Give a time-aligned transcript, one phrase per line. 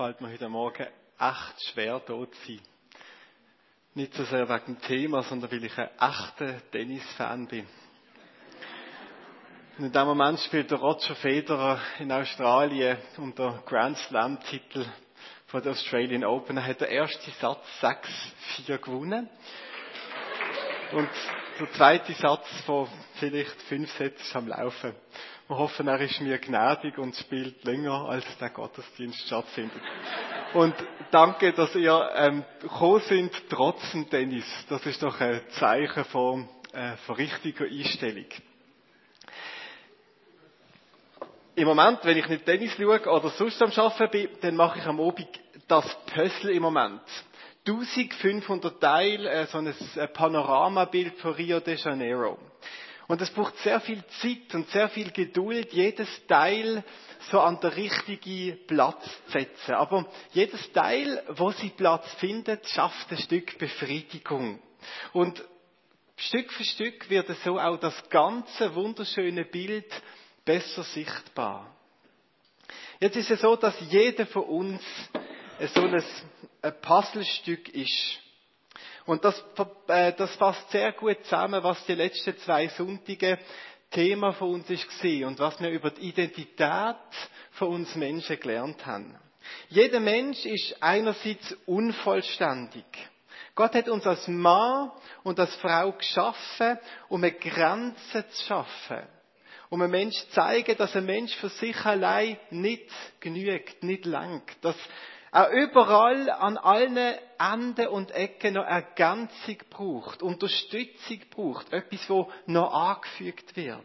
[0.00, 0.86] fällt mir heute Morgen
[1.18, 2.60] echt schwer, dort zu sein.
[3.92, 7.66] Nicht so sehr wegen dem Thema, sondern weil ich ein echter Tennis-Fan bin.
[9.76, 13.34] Und in dem Moment spielt der Roger Federer in Australien den
[13.66, 14.86] Grand Slam-Titel
[15.48, 16.56] von der Australian Open.
[16.56, 19.28] Er hat den ersten Satz 6-4 gewonnen.
[20.92, 21.10] Und
[21.58, 24.94] der zweite Satz von vielleicht fünf Sätzen ist am Laufen.
[25.50, 29.82] Wir hoffen, er ist mir gnädig und spielt länger, als der Gottesdienst stattfindet.
[30.54, 30.76] Und
[31.10, 34.44] danke, dass ihr ähm, gekommen sind, trotz dem Tennis.
[34.68, 38.26] Das ist doch ein Zeichen von, äh, von richtiger Einstellung.
[41.56, 44.86] Im Moment, wenn ich nicht Tennis schaue oder sonst am Arbeiten bin, dann mache ich
[44.86, 45.26] am Abend
[45.66, 47.02] das Puzzle im Moment.
[47.66, 49.74] 1500 Teile, äh, so ein
[50.12, 52.38] Panoramabild von Rio de Janeiro.
[53.10, 56.84] Und es braucht sehr viel Zeit und sehr viel Geduld, jedes Teil
[57.28, 59.74] so an der richtigen Platz zu setzen.
[59.74, 64.62] Aber jedes Teil, wo sie Platz findet, schafft ein Stück Befriedigung.
[65.12, 65.42] Und
[66.14, 69.92] Stück für Stück wird so auch das ganze wunderschöne Bild
[70.44, 71.74] besser sichtbar.
[73.00, 74.82] Jetzt ist es so, dass jeder von uns
[75.74, 78.20] so ein Puzzlestück ist.
[79.10, 79.44] Und das,
[79.88, 83.40] äh, das fasst sehr gut zusammen, was die letzten zwei Sonntage
[83.90, 86.94] Thema von uns ist und was wir über die Identität
[87.50, 89.18] von uns Menschen gelernt haben.
[89.68, 92.84] Jeder Mensch ist einerseits unvollständig.
[93.56, 94.92] Gott hat uns als Mann
[95.24, 99.08] und als Frau geschaffen, um eine Grenze zu schaffen.
[99.70, 104.52] Um einem Mensch zu zeigen, dass ein Mensch für sich allein nicht genügt, nicht langt.
[104.62, 104.76] Dass
[105.32, 112.72] er überall an allen Enden und Ecken noch Ergänzung braucht, Unterstützung braucht, etwas, wo noch
[112.72, 113.84] angefügt wird.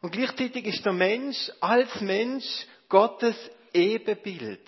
[0.00, 3.36] Und gleichzeitig ist der Mensch als Mensch Gottes
[3.72, 4.66] Ebenbild.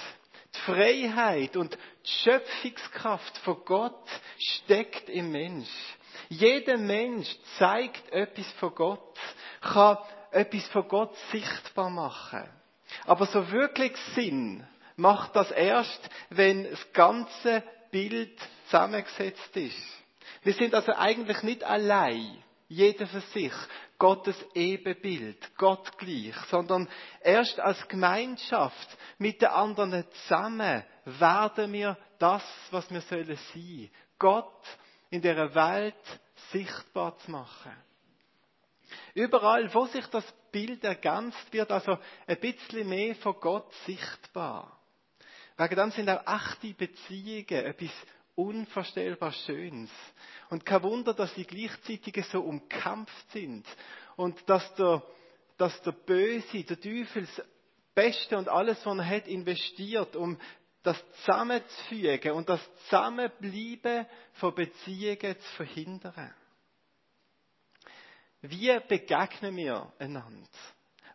[0.55, 5.71] Die Freiheit und die Schöpfungskraft von Gott steckt im Mensch.
[6.29, 7.29] Jeder Mensch
[7.59, 9.19] zeigt etwas von Gott,
[9.61, 9.99] kann
[10.31, 12.49] etwas von Gott sichtbar machen.
[13.07, 14.67] Aber so wirklich Sinn
[15.03, 19.77] macht das erst, wenn das ganze Bild zusammengesetzt ist.
[20.45, 23.53] Wir sind also eigentlich nicht allein, jeder für sich,
[23.99, 26.89] Gottes Ebenbild, Gott gleich, sondern
[27.21, 33.91] erst als Gemeinschaft mit den anderen zusammen werden wir das, was wir sollen sein.
[34.19, 34.63] Gott
[35.11, 36.21] in der Welt
[36.53, 37.73] sichtbar zu machen.
[39.15, 44.79] Überall, wo sich das Bild ergänzt, wird also ein bisschen mehr von Gott sichtbar.
[45.57, 47.91] Wegen dem sind auch echte Beziehungen etwas
[48.35, 49.91] unvorstellbar Schönes.
[50.51, 53.67] Und kein Wunder, dass sie gleichzeitig so umkämpft sind.
[54.17, 55.03] Und dass der,
[55.59, 57.47] dass der Böse, der Teufel, das
[57.95, 60.39] Beste und alles, was er hat, investiert, um
[60.83, 66.35] das zusammenzufügen und das Zusammenbleiben von Beziehungen zu verhindern.
[68.41, 70.49] Wie begegnen wir einander?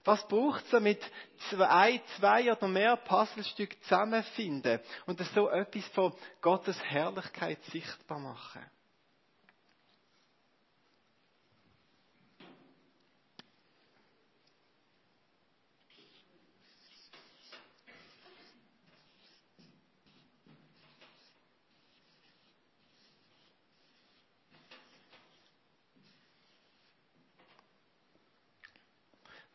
[0.08, 1.02] Was braucht es, damit
[1.50, 8.66] zwei, zwei oder mehr Puzzlestücke zusammenfinden und so etwas von Gottes Herrlichkeit sichtbar machen?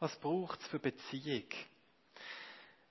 [0.02, 1.44] Was braucht es für Beziehung?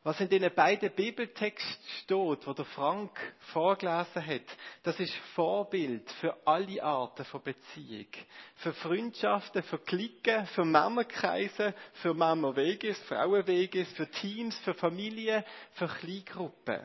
[0.02, 3.12] Was in den beiden Bibeltexten steht, wo der Frank
[3.52, 8.08] vorgelesen hat, das ist Vorbild für alle Arten von Beziehung.
[8.56, 16.80] Für Freundschaften, für Klicken, für Männerkreise, für Männerweges, Frauenweges, für Teams, für Familien, für Kleingruppen.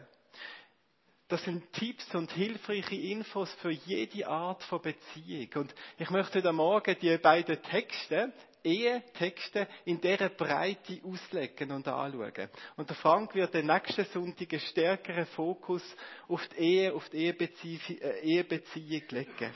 [1.28, 5.50] Das sind Tipps und hilfreiche Infos für jede Art von Beziehung.
[5.54, 8.32] Und ich möchte heute Morgen die beiden Texte
[8.66, 12.48] Ehetexte in dieser Breite auslegen und anschauen.
[12.76, 15.82] Und der Frank wird den nächsten Sonntag einen stärkeren Fokus
[16.28, 19.52] auf die Ehe, auf die Ehebeziehung, äh, Ehebeziehung legen.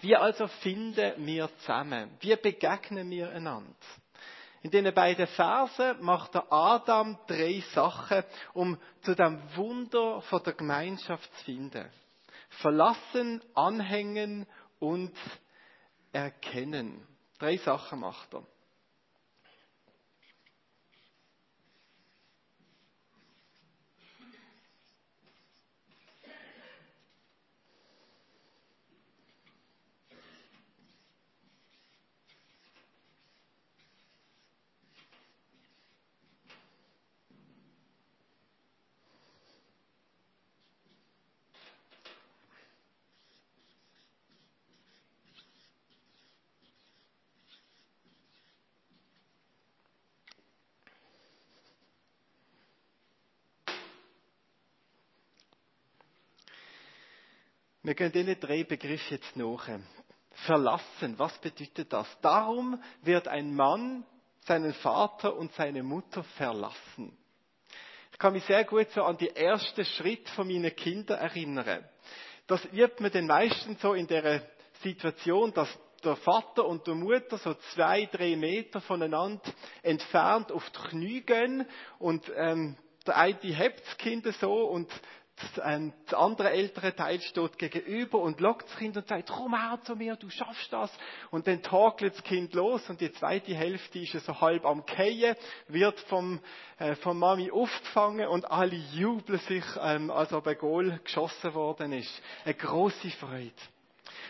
[0.00, 2.10] Wie also finden wir zusammen?
[2.20, 3.74] Wie begegnen wir einander?
[4.62, 8.24] In den beiden Versen macht der Adam drei Sachen,
[8.54, 11.88] um zu dem Wunder von der Gemeinschaft zu finden.
[12.48, 14.46] Verlassen, anhängen
[14.80, 15.12] und
[16.12, 17.06] erkennen.
[17.38, 18.42] Drei Sachen macht er.
[57.88, 59.66] Wir gehen diesen drei Begriffe jetzt nach.
[60.44, 62.06] Verlassen, was bedeutet das?
[62.20, 64.04] Darum wird ein Mann
[64.40, 67.16] seinen Vater und seine Mutter verlassen.
[68.12, 71.82] Ich kann mich sehr gut so an die ersten Schritte von meinen Kindern erinnern.
[72.46, 74.42] Das übt man den meisten so in der
[74.82, 75.70] Situation, dass
[76.04, 79.50] der Vater und die Mutter so zwei, drei Meter voneinander
[79.82, 81.66] entfernt auf die Knie gehen
[81.98, 82.76] und ähm,
[83.06, 84.92] der eine hebt das Kind so und
[85.64, 89.78] ähm, der andere ältere Teil steht gegenüber und lockt das Kind und sagt, komm her
[89.84, 90.90] zu mir, du schaffst das.
[91.30, 95.36] Und dann torkelt das Kind los und die zweite Hälfte ist so halb am Keien,
[95.68, 96.40] wird vom,
[96.78, 101.92] äh, vom Mami aufgefangen und alle jubeln sich, ähm, als ob ein Goal geschossen worden
[101.92, 102.22] ist.
[102.44, 103.52] Eine große Freude.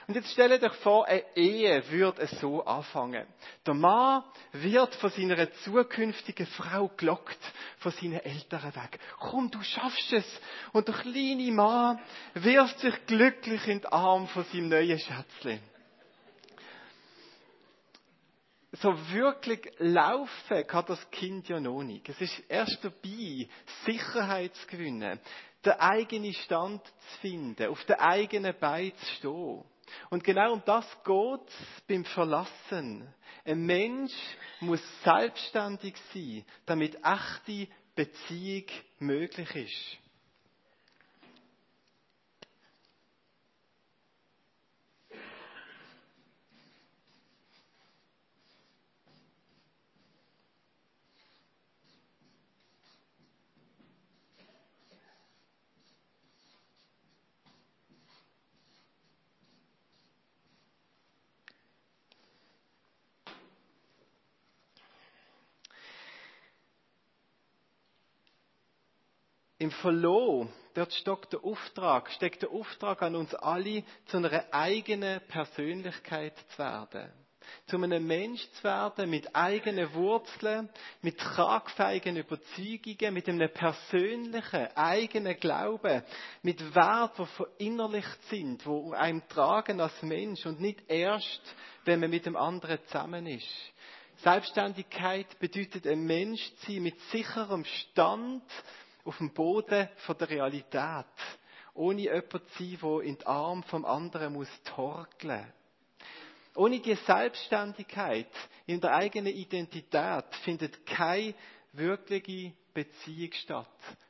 [0.09, 3.27] Und jetzt stellt euch vor, eine Ehe würde so anfangen.
[3.67, 7.39] Der Mann wird von seiner zukünftigen Frau gelockt,
[7.81, 8.99] von seinen Eltern weg.
[9.19, 10.41] Komm, du schaffst es.
[10.73, 12.01] Und der kleine Mann
[12.33, 15.61] wirft sich glücklich in den Arm von seinem neuen Schätzchen.
[18.73, 22.09] So wirklich laufen kann das Kind ja noch nicht.
[22.09, 23.47] Es ist erst dabei,
[23.85, 25.21] Sicherheit zu gewinnen,
[25.67, 29.65] den eigenen Stand zu finden, auf den eigenen Beinen zu stehen.
[30.11, 33.07] Und genau um das geht beim Verlassen.
[33.45, 34.15] Ein Mensch
[34.61, 38.67] muss selbstständig sein, damit echte Beziehung
[38.99, 40.08] möglich ist.
[69.61, 75.21] Im Verloh, dort steckt der Auftrag, steckt der Auftrag an uns alle, zu einer eigenen
[75.27, 77.11] Persönlichkeit zu werden.
[77.67, 80.69] Zu einem Mensch zu werden mit eigenen Wurzeln,
[81.03, 86.05] mit tragfähigen Überzeugungen, mit einem persönlichen, eigenen Glauben,
[86.43, 91.41] mit Werten, die verinnerlicht sind, wo einem tragen als Mensch und nicht erst,
[91.85, 93.49] wenn man mit dem anderen zusammen ist.
[94.19, 98.45] Selbstständigkeit bedeutet, ein Mensch zu sein mit sicherem Stand,
[99.05, 101.07] auf dem Boden von der Realität.
[101.75, 105.53] Ohne jemand zu sein, der in den Arm vom anderen muss torkeln.
[106.57, 108.27] Ohne die Selbstständigkeit
[108.67, 111.35] in der eigenen Identität findet keine
[111.73, 113.69] wirkliche Beziehung statt.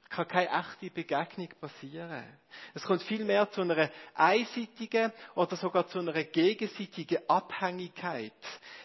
[0.08, 2.24] Kann keine echte Begegnung passieren.
[2.72, 8.32] Es kommt vielmehr zu einer einseitigen oder sogar zu einer gegenseitigen Abhängigkeit.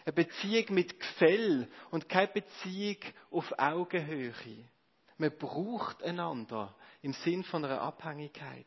[0.03, 2.97] Eine Beziehung mit Gefäll und keine Beziehung
[3.31, 4.33] auf Augenhöhe.
[5.17, 8.65] Man braucht einander im Sinn von einer Abhängigkeit.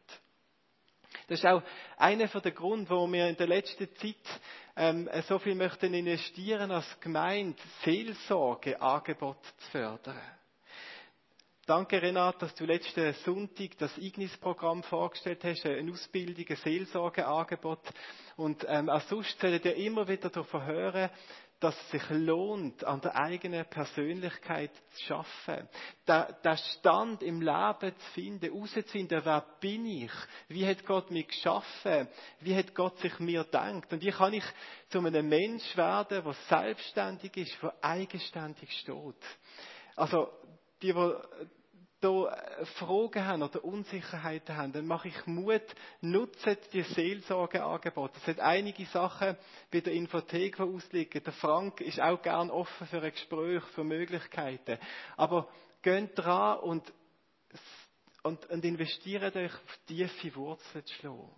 [1.28, 1.62] Das ist auch
[1.96, 4.40] einer der Gründe, warum wir in der letzten Zeit
[4.76, 10.20] ähm, so viel möchten investieren als Gemeinde, Seelsorgeangebot zu fördern.
[11.66, 17.80] Danke, Renat, dass du letzten Sonntag das Ignis-Programm vorgestellt hast, eine Ausbildung, ein Seelsorgeangebot.
[18.36, 21.10] Und ähm, auch sonst solltet ihr immer wieder davon hören,
[21.60, 25.68] dass es sich lohnt, an der eigenen Persönlichkeit zu schaffen.
[26.06, 30.12] Der Stand im Leben zu finden, herauszufinden, wer bin ich?
[30.48, 32.08] Wie hat Gott mich geschaffen?
[32.40, 33.90] Wie hat Gott sich mir gedacht?
[33.92, 34.44] Und wie kann ich
[34.90, 39.24] zu einem Mensch werden, der selbstständig ist, der eigenständig steht?
[39.96, 40.28] Also,
[40.82, 41.65] die, die
[42.00, 45.62] da äh, Fragen haben oder Unsicherheiten haben, dann mache ich Mut,
[46.00, 48.18] nutze die Seelsorgeangebote.
[48.20, 49.36] Es hat einige Sachen
[49.70, 51.22] bei der Infothek, die ausliegen.
[51.22, 54.78] Der Frank ist auch gern offen für ein Gespräch, für Möglichkeiten.
[55.16, 55.48] Aber
[55.82, 56.92] geht dran und,
[58.22, 61.34] und, und investiert euch auf tiefe Wurzeln zu schlagen.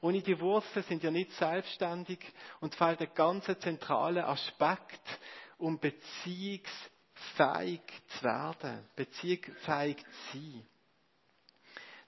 [0.00, 2.18] Ohne die Wurzeln sind ihr nicht selbstständig
[2.60, 5.00] und fällt der ganze zentrale Aspekt
[5.58, 6.68] um Beziehungs
[7.36, 9.96] fähig zu werden, beziehungsfähig
[10.30, 10.66] zu sein.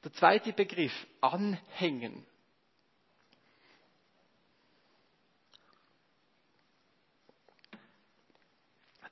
[0.05, 2.27] Der zweite Begriff, anhängen.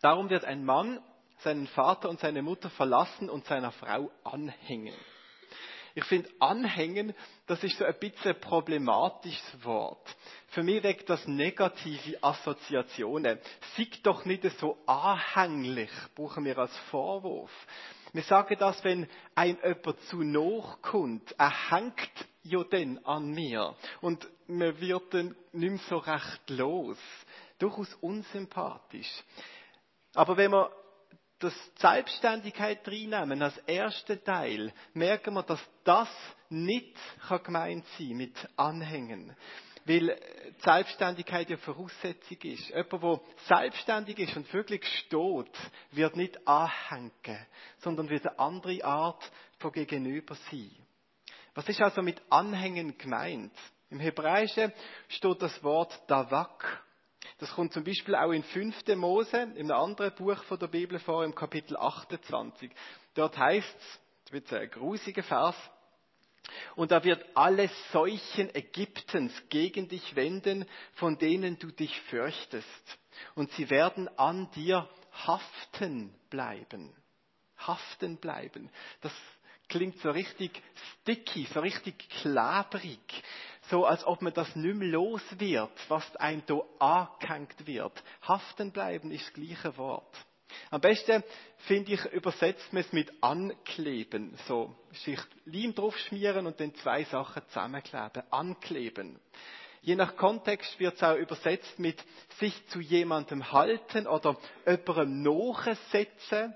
[0.03, 1.01] Darum wird ein Mann
[1.39, 4.95] seinen Vater und seine Mutter verlassen und seiner Frau anhängen.
[5.95, 7.15] Ich finde, anhängen,
[7.47, 10.17] das ist so ein bisschen ein problematisches Wort.
[10.49, 13.39] Für mich weckt das negative Assoziationen.
[13.77, 17.51] Sieg doch nicht so anhänglich, brauchen wir als Vorwurf.
[18.13, 21.35] Wir sagen das, wenn ein jemand zu noch kommt.
[21.39, 22.11] Er hängt
[22.43, 23.75] ja dann an mir.
[24.03, 26.99] Und man wird dann nicht mehr so recht los.
[27.59, 29.11] Durchaus unsympathisch.
[30.15, 30.69] Aber wenn man
[31.43, 36.09] das Selbstständigkeit reinnehmen als ersten Teil, merken wir, dass das
[36.49, 36.97] nicht
[37.43, 39.35] gemeint sein mit Anhängen.
[39.85, 40.17] Weil
[40.59, 42.69] die Selbstständigkeit ja Voraussetzung ist.
[42.69, 45.51] Jemand, der selbstständig ist und wirklich steht,
[45.91, 47.47] wird nicht anhängen,
[47.79, 50.71] sondern wird eine andere Art von Gegenüber sein.
[51.55, 53.53] Was ist also mit Anhängen gemeint?
[53.91, 54.73] Im Hebräischen
[55.09, 56.83] steht das Wort Davak.
[57.43, 58.87] Das kommt zum Beispiel auch in 5.
[58.95, 62.71] Mose, in einem anderen Buch von der Bibel vor, im Kapitel 28.
[63.15, 65.57] Dort heißt es, das wird ein grusiger Vers,
[66.77, 72.99] und da wird alle Seuchen Ägyptens gegen dich wenden, von denen du dich fürchtest.
[73.35, 74.89] Und sie werden an dir
[75.27, 76.95] haften bleiben.
[77.59, 78.71] Haften bleiben.
[79.01, 79.13] Das
[79.69, 80.63] klingt so richtig
[81.01, 83.01] sticky, so richtig klebrig.
[83.69, 88.03] So als ob man das nicht mehr los wird, was einem da angehängt wird.
[88.27, 90.17] Haften bleiben ist das gleiche Wort.
[90.71, 91.23] Am besten,
[91.59, 94.37] finde ich, übersetzt man es mit ankleben.
[94.47, 98.23] So, sich Leim draufschmieren und dann zwei Sachen zusammenkleben.
[98.31, 99.21] Ankleben.
[99.81, 102.03] Je nach Kontext wird es auch übersetzt mit
[102.39, 106.55] sich zu jemandem halten oder jemandem nachsetzen.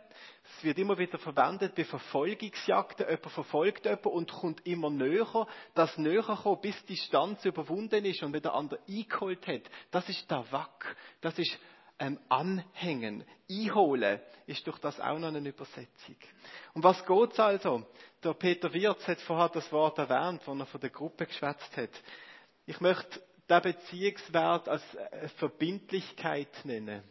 [0.56, 3.06] Es wird immer wieder verwendet bei Verfolgungsjagden.
[3.06, 5.46] Jemand verfolgt jemanden und kommt immer näher.
[5.74, 9.62] Das näher kommen, bis die Distanz überwunden ist und wieder andere eingeholt hat.
[9.90, 10.96] Das ist der Wack.
[11.20, 11.58] Das ist
[11.98, 16.16] ähm, anhängen, einholen, ist durch das auch noch eine Übersetzung.
[16.74, 17.86] Um was geht's also?
[18.22, 21.90] Der Peter Wirz hat vorher das Wort erwähnt, wo er von der Gruppe geschwätzt hat.
[22.66, 27.02] Ich möchte den Beziehungswert als äh, Verbindlichkeit nennen.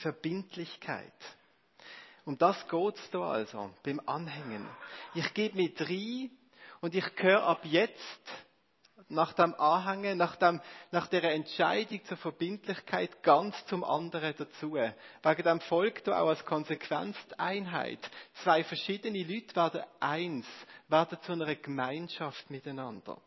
[0.00, 1.12] Verbindlichkeit.
[2.24, 4.68] Um das geht's da also, beim Anhängen.
[5.14, 6.30] Ich gebe mit rein
[6.80, 8.20] und ich gehöre ab jetzt
[9.08, 10.60] nach dem Anhängen, nach, dem,
[10.92, 14.74] nach der Entscheidung zur Verbindlichkeit ganz zum anderen dazu.
[14.74, 17.98] Wegen dem folgt da auch als Konsequenz die Einheit.
[18.44, 20.46] Zwei verschiedene Leute werden eins,
[20.88, 23.20] werden zu einer Gemeinschaft miteinander.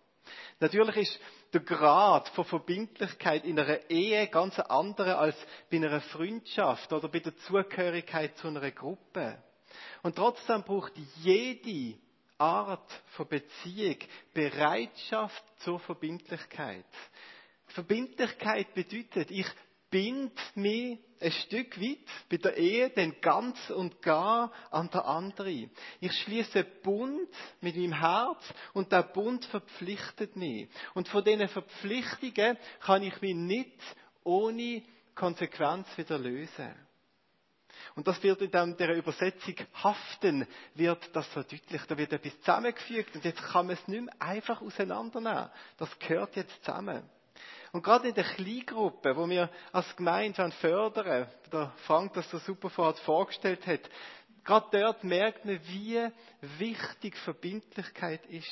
[0.60, 1.20] Natürlich ist
[1.54, 5.36] der Grad von Verbindlichkeit in einer Ehe ganz andere als
[5.70, 9.42] bei einer Freundschaft oder bei der Zugehörigkeit zu einer Gruppe.
[10.02, 11.98] Und trotzdem braucht jede
[12.38, 13.98] Art von Beziehung
[14.34, 16.86] Bereitschaft zur Verbindlichkeit.
[17.68, 19.48] Verbindlichkeit bedeutet, ich
[19.94, 25.70] bind mich ein Stück weit bei der Ehe denn ganz und gar an der andere.
[26.00, 27.30] Ich schließe Bund
[27.62, 28.42] mit meinem Herz
[28.74, 30.68] und der Bund verpflichtet mich.
[30.96, 33.80] Und von diesen Verpflichtungen kann ich mich nicht
[34.24, 34.82] ohne
[35.14, 36.74] Konsequenz wieder lösen.
[37.96, 41.86] Und das wird in der Übersetzung haften, wird das verdeutlicht.
[41.88, 45.52] Da wird etwas zusammengefügt und jetzt kann man es nicht mehr einfach auseinandernehmen.
[45.78, 47.08] Das gehört jetzt zusammen.
[47.74, 52.70] Und gerade in der Kleingruppe, wo wir als Gemeinde fördern, der Frank das so super
[52.70, 53.82] vorgestellt hat,
[54.44, 56.08] gerade dort merkt man, wie
[56.60, 58.48] wichtig Verbindlichkeit ist.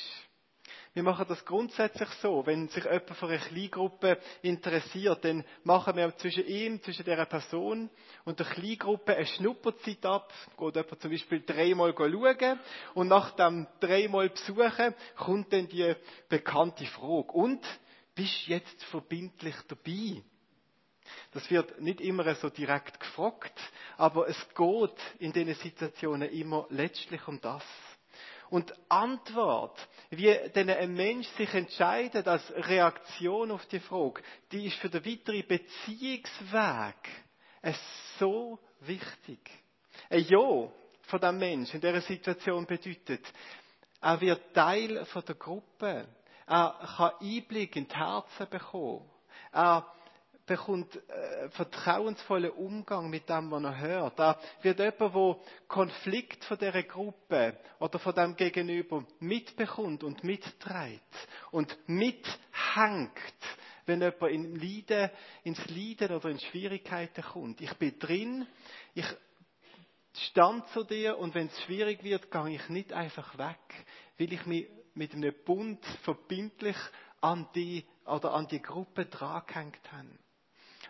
[0.92, 6.16] Wir machen das grundsätzlich so, wenn sich jemand für eine Kleingruppe interessiert, dann machen wir
[6.16, 7.90] zwischen ihm, zwischen der Person
[8.24, 10.32] und der Kleingruppe eine Schnupperzeit ab.
[10.58, 12.58] Geht jemand zum Beispiel dreimal schauen
[12.94, 15.94] und nach dem dreimal besuchen kommt dann die
[16.28, 17.32] bekannte Frage.
[17.32, 17.64] Und
[18.14, 20.22] bist jetzt verbindlich dabei?
[21.32, 23.58] Das wird nicht immer so direkt gefragt,
[23.96, 27.64] aber es geht in diesen Situationen immer letztlich um das.
[28.50, 34.76] Und Antwort, wie denn ein Mensch sich entscheidet als Reaktion auf die Frage, die ist
[34.76, 36.96] für den weiteren Beziehungsweg
[38.18, 39.38] so wichtig.
[40.10, 40.70] Ein Ja
[41.02, 43.24] von dem Mensch in dieser Situation bedeutet,
[44.00, 46.08] er wird Teil von der Gruppe.
[46.46, 49.08] Er kann Einblick in die Herzen bekommen.
[49.52, 49.86] Er
[50.46, 54.18] bekommt äh, vertrauensvollen Umgang mit dem, was er hört.
[54.18, 55.36] Er wird jemand, der
[55.68, 63.12] Konflikt von dieser Gruppe oder von dem Gegenüber mitbekommt und mitträgt und mithängt,
[63.86, 65.10] wenn jemand in Leiden,
[65.44, 67.60] ins Leiden oder in Schwierigkeiten kommt.
[67.60, 68.46] Ich bin drin,
[68.94, 69.06] ich
[70.28, 73.86] stand zu dir und wenn es schwierig wird, gehe ich nicht einfach weg,
[74.18, 76.76] weil ich mich mit einem Bund verbindlich
[77.20, 80.18] an die oder an die Gruppe drangehängt haben.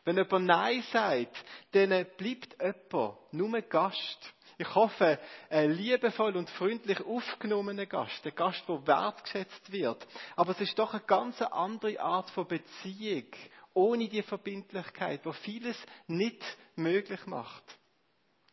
[0.04, 4.34] Wenn jemand Nein sagt, dann bleibt jemand nur Gast.
[4.58, 5.18] Ich hoffe,
[5.50, 10.06] ein liebevoll und freundlich aufgenommener Gast, ein Gast, der wertgeschätzt wird.
[10.36, 13.26] Aber es ist doch eine ganz andere Art von Beziehung
[13.74, 16.42] ohne die Verbindlichkeit, wo vieles nicht
[16.76, 17.62] möglich macht.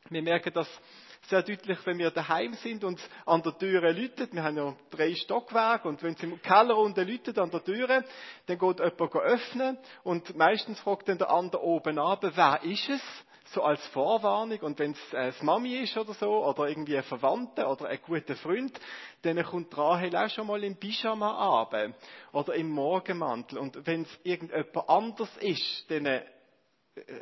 [0.10, 0.68] Wir merken das
[1.30, 4.34] sehr deutlich, wenn wir daheim sind und an der Türe läutet.
[4.34, 8.04] Wir haben ja drei Stockwerke und wenn es im Keller unten läutet an der Türe,
[8.48, 13.02] dann geht jemand öffnen und meistens fragt dann der andere oben ab, wer ist es?
[13.52, 14.60] So als Vorwarnung.
[14.60, 18.36] Und wenn es äh, Mami ist oder so, oder irgendwie ein Verwandter oder ein guter
[18.36, 18.80] Freund,
[19.24, 21.76] dann kommt Rahel auch schon mal im Pyjama ab
[22.32, 23.58] oder im Morgenmantel.
[23.58, 26.24] Und wenn es irgendjemand anders ist, dann äh,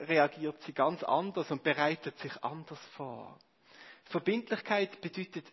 [0.08, 3.38] reagiert sie ganz anders und bereitet sich anders vor.
[4.10, 5.46] Verbindlichkeit bedeutet,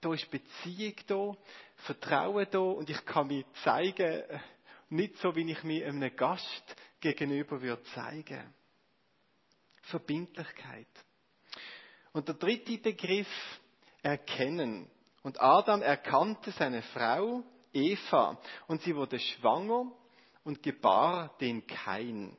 [0.00, 1.36] da ist Beziehung da,
[1.76, 4.22] Vertrauen da und ich kann mich zeigen,
[4.90, 8.54] nicht so, wie ich mich einem Gast gegenüber würde zeigen.
[9.82, 10.88] Verbindlichkeit.
[12.12, 13.28] Und der dritte Begriff,
[14.02, 14.90] erkennen.
[15.22, 19.92] Und Adam erkannte seine Frau Eva und sie wurde schwanger
[20.44, 22.36] und gebar den Kain.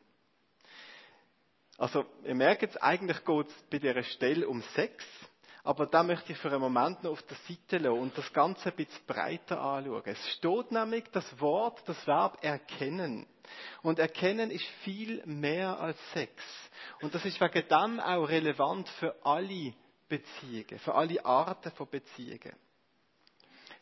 [1.79, 5.01] Also, ihr merkt jetzt, eigentlich geht es bei dieser Stelle um Sex,
[5.63, 8.69] aber da möchte ich für einen Moment noch auf der Seite lassen und das Ganze
[8.69, 10.03] ein bisschen breiter anschauen.
[10.03, 13.25] Es steht nämlich das Wort, das Verb erkennen.
[13.81, 16.33] Und erkennen ist viel mehr als Sex.
[17.01, 19.73] Und das ist wegen dem auch relevant für alle
[20.09, 22.55] Beziehungen, für alle Arten von Beziehungen.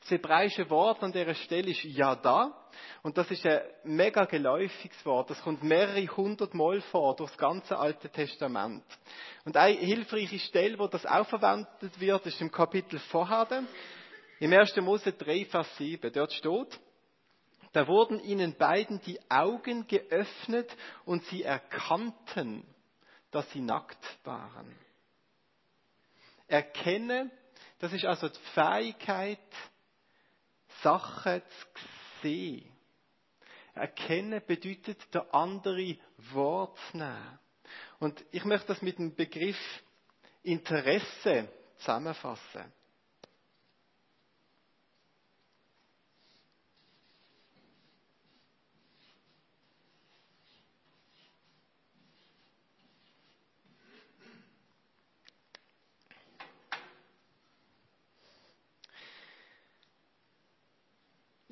[0.07, 2.55] Das hebräische Wort an dieser Stelle ist Yada.
[3.03, 5.29] Und das ist ein mega geläufiges Wort.
[5.29, 8.85] Das kommt mehrere hundert Mal vor durch das ganze Alte Testament.
[9.43, 13.65] Und eine hilfreiche Stelle, wo das auch verwendet wird, ist im Kapitel vorher.
[14.39, 14.77] Im 1.
[14.77, 16.09] Mose 3, Vers 7.
[16.13, 16.79] Dort steht,
[17.73, 20.73] da wurden ihnen beiden die Augen geöffnet
[21.03, 22.63] und sie erkannten,
[23.31, 24.73] dass sie nackt waren.
[26.47, 27.29] Erkenne,
[27.79, 29.39] das ist also die Fähigkeit,
[30.81, 31.87] Sachen zu
[32.21, 32.71] sehen.
[33.73, 35.97] Erkennen bedeutet, der andere
[36.33, 37.39] wahrzunehmen.
[37.99, 39.57] Und ich möchte das mit dem Begriff
[40.43, 42.71] Interesse zusammenfassen.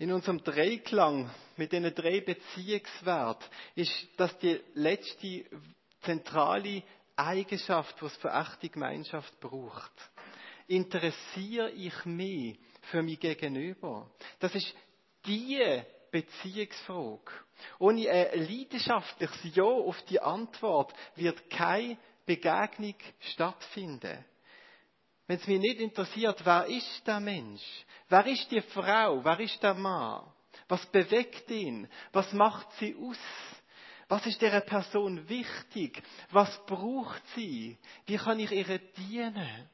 [0.06, 5.46] In unserem Dreiklang mit diesen drei Beziehungswerten ist das die letzte
[6.04, 6.84] zentrale
[7.16, 9.92] Eigenschaft, die es für echte Gemeinschaft braucht.
[10.68, 12.60] Interessiere ich mich
[12.92, 14.08] für mich gegenüber?
[14.40, 14.76] Das ist
[15.26, 17.32] die Beziehungsfrage.
[17.80, 22.94] Ohne ein leidenschaftliches Ja auf die Antwort wird keine Begegnung
[23.34, 24.24] stattfinden.
[25.28, 27.64] Wenn es mich nicht interessiert, wer ist der Mensch?
[28.10, 29.24] Wer ist die Frau?
[29.24, 30.24] Wer ist der Mann?
[30.68, 31.88] Was bewegt ihn?
[32.12, 33.18] Was macht sie aus?
[34.08, 36.02] Was ist dieser Person wichtig?
[36.32, 37.78] Was braucht sie?
[38.06, 39.70] Wie kann ich ihr dienen?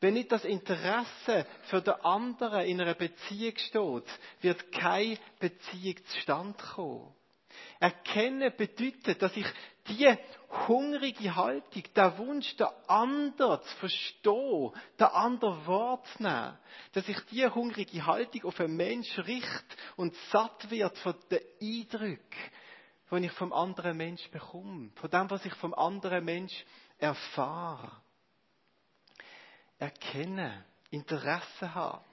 [0.00, 4.04] Wenn nicht das Interesse für den anderen in einer Beziehung steht,
[4.40, 7.14] wird keine Beziehung zustande kommen.
[7.78, 9.46] Erkennen bedeutet, dass ich
[9.88, 10.16] die
[10.68, 16.58] hungrige Haltung, der Wunsch, der andere zu verstehen, der andere wahrzunehmen,
[16.92, 22.20] dass ich die hungrige Haltung auf einen Mensch richte und satt wird von den Eindrücken,
[23.10, 26.64] die ich vom anderen Mensch bekomme, von dem, was ich vom anderen Mensch
[26.98, 27.92] erfahre.
[29.78, 32.04] Erkennen, Interesse haben.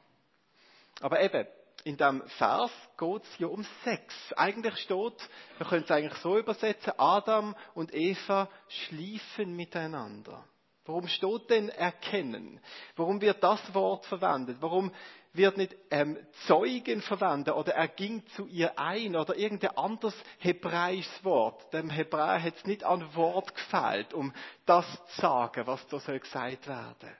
[1.01, 1.45] Aber eben,
[1.83, 4.13] in dem Vers geht es ja um Sex.
[4.35, 10.43] Eigentlich steht, wir können es eigentlich so übersetzen, Adam und Eva schliefen miteinander.
[10.85, 12.61] Warum steht denn erkennen?
[12.95, 14.57] Warum wird das Wort verwendet?
[14.61, 14.91] Warum
[15.33, 21.23] wird nicht ähm, Zeugen verwendet oder er ging zu ihr ein oder irgendein anderes hebräisches
[21.25, 21.73] Wort?
[21.73, 24.33] Dem Hebräer hat es nicht an Wort gefehlt, um
[24.65, 24.85] das
[25.15, 27.17] zu sagen, was da soll gesagt werden.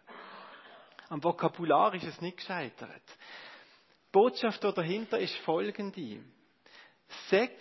[1.10, 3.04] Am Vokabular ist es nicht gescheitert.
[4.18, 6.24] Botschaft dahinter ist folgende.
[7.30, 7.54] Sex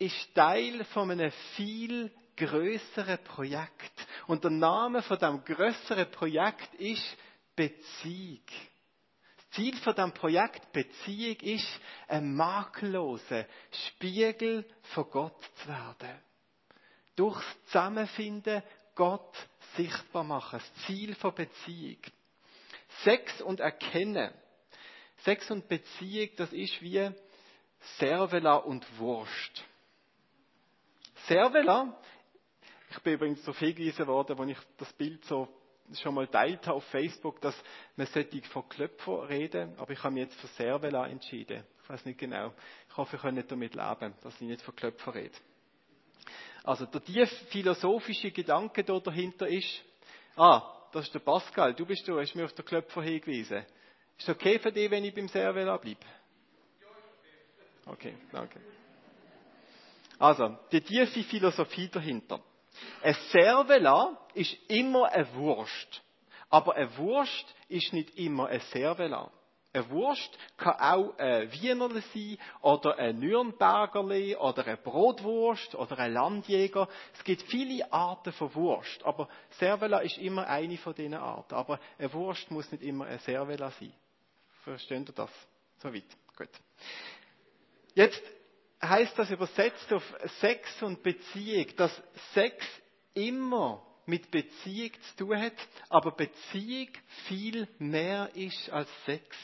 [0.00, 3.92] ist Teil von einem viel größeren Projekt.
[4.26, 7.04] Und der Name von dem größeren Projekt ist
[7.54, 8.40] Beziehung.
[9.36, 13.46] Das Ziel von dem Projekt Beziehung ist, ein makelloser
[13.86, 16.20] Spiegel von Gott zu werden.
[17.14, 18.60] Durchs Zusammenfinden
[18.96, 19.36] Gott
[19.76, 20.58] sichtbar machen.
[20.58, 22.00] Das Ziel von Beziehung.
[23.04, 24.32] Sex und Erkennen
[25.26, 27.10] Sex und Beziehung, das ist wie
[27.98, 29.64] Servela und Wurst.
[31.26, 32.00] Servela,
[32.92, 35.48] ich bin übrigens viel gewesen worden, als ich das Bild so
[36.00, 37.60] schon mal teilt habe auf Facebook, dass
[37.96, 41.64] man sollte von Klöpfer reden, aber ich habe mich jetzt für Servela entschieden.
[41.82, 42.52] Ich weiß nicht genau.
[42.88, 45.34] Ich hoffe, ich kann nicht damit leben, dass ich nicht von Klöpfer rede.
[46.62, 49.82] Also der tief philosophische Gedanke da dahinter ist,
[50.36, 50.62] ah,
[50.92, 53.66] das ist der Pascal, du bist da, hast mir auf den Klöpfer hingewiesen.
[54.18, 56.00] Ist es okay für dich, wenn ich beim Servela bleibe?
[57.86, 58.60] Okay, danke.
[60.18, 62.40] Also, die tiefe Philosophie dahinter.
[63.02, 66.02] Ein Servela ist immer eine Wurst.
[66.48, 69.30] Aber eine Wurst ist nicht immer ein Servela.
[69.72, 76.14] Eine Wurst kann auch ein Wienerle sein, oder ein Nürnbergerle, oder eine Brotwurst, oder ein
[76.14, 76.88] Landjäger.
[77.12, 81.54] Es gibt viele Arten von Wurst, aber Servela ist immer eine von diesen Arten.
[81.54, 83.92] Aber eine Wurst muss nicht immer ein Servela sein.
[84.66, 85.30] Versteht ihr das?
[85.80, 86.02] Soweit.
[86.36, 86.48] Gut.
[87.94, 88.20] Jetzt
[88.82, 90.02] heißt das übersetzt auf
[90.40, 91.92] Sex und Beziehung, dass
[92.34, 92.66] Sex
[93.14, 95.54] immer mit Beziehung zu tun hat,
[95.88, 96.88] aber Beziehung
[97.28, 99.36] viel mehr ist als Sex.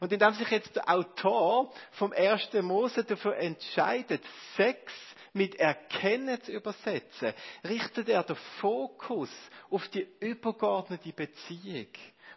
[0.00, 4.24] Und indem sich jetzt der Autor vom ersten Mose dafür entscheidet,
[4.56, 4.92] Sex
[5.32, 9.30] mit Erkennen zu übersetzen, richtet er den Fokus
[9.70, 11.86] auf die übergeordnete Beziehung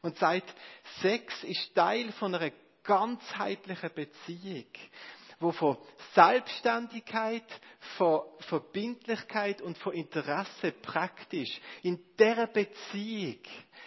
[0.02, 0.54] und sagt,
[1.02, 2.52] Sex ist Teil von einer
[2.84, 4.66] ganzheitlichen Beziehung
[5.40, 5.78] wo von
[6.16, 7.46] Selbstständigkeit,
[7.98, 13.40] von Verbindlichkeit und von Interesse praktisch in der Beziehung,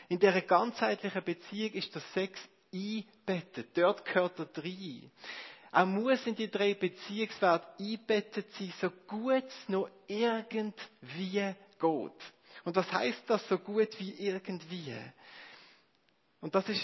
[0.09, 2.39] in der ganzheitlichen Beziehung ist der Sex
[2.73, 3.77] einbettet.
[3.77, 5.11] Dort gehört er drin.
[5.73, 12.13] Er muss in die drei Beziehungswerte einbettet sein, so gut es noch irgendwie geht.
[12.65, 14.95] Und das heißt das so gut wie irgendwie.
[16.41, 16.83] Und das ist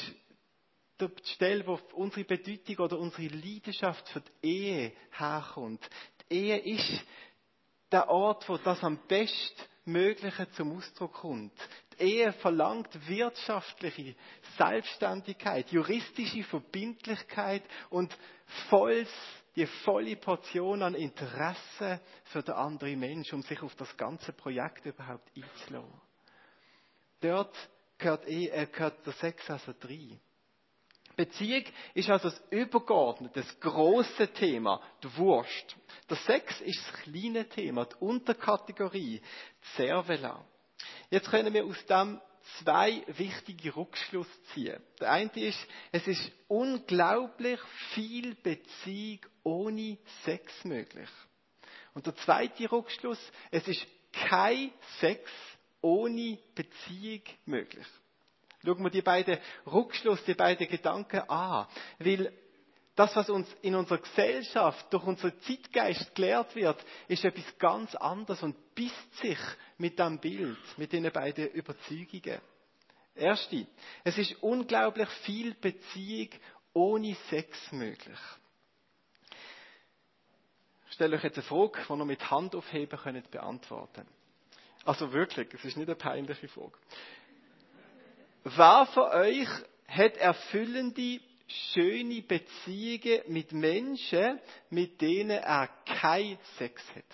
[1.00, 5.88] die Stelle, wo unsere Bedeutung oder unsere Leidenschaft für die Ehe herkommt.
[6.30, 7.04] Die Ehe ist
[7.92, 11.52] der Ort, wo das am bestmögliche zum Ausdruck kommt.
[11.98, 14.16] Die Ehe verlangt wirtschaftliche
[14.58, 18.16] Selbstständigkeit, juristische Verbindlichkeit und
[18.68, 19.08] volles,
[19.54, 24.84] die volle Portion an Interesse für den anderen Mensch, um sich auf das ganze Projekt
[24.84, 26.00] überhaupt einzulassen.
[27.20, 27.56] Dort
[27.98, 30.20] gehört, Ehe, äh, gehört der Sex also drin.
[31.16, 35.76] Beziehung ist also das übergeordnete, das große Thema, die Wurst.
[36.10, 40.44] Der Sex ist das kleine Thema, die Unterkategorie, die Servela.
[41.10, 42.20] Jetzt können wir aus dem
[42.58, 44.82] zwei wichtige Rückschlüsse ziehen.
[45.00, 45.58] Der eine ist,
[45.90, 47.60] es ist unglaublich
[47.94, 51.08] viel Beziehung ohne Sex möglich.
[51.94, 53.18] Und der zweite Rückschluss,
[53.50, 55.30] es ist kein Sex
[55.80, 57.86] ohne Beziehung möglich.
[58.64, 61.66] Schauen wir die beiden Rückschluss, die beiden Gedanken an.
[61.98, 62.32] Weil
[62.96, 68.42] das, was uns in unserer Gesellschaft durch unseren Zeitgeist gelehrt wird, ist etwas ganz anderes
[68.42, 69.38] und bisst sich
[69.76, 72.40] mit dem Bild, mit den beiden Überzeugungen.
[73.14, 73.66] Erste,
[74.02, 76.30] es ist unglaublich viel Beziehung
[76.72, 78.18] ohne Sex möglich.
[80.88, 84.06] Ich stelle euch jetzt eine Frage, die ihr mit Hand aufheben könnt beantworten.
[84.86, 86.78] Also wirklich, es ist nicht eine peinliche Frage.
[88.44, 89.48] Wer von euch
[89.88, 97.04] hat erfüllende, schöne Beziehungen mit Menschen, mit denen er keinen Sex hat?